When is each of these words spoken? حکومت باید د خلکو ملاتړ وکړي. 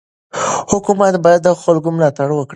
حکومت 0.71 1.13
باید 1.23 1.41
د 1.43 1.49
خلکو 1.63 1.89
ملاتړ 1.95 2.27
وکړي. 2.33 2.49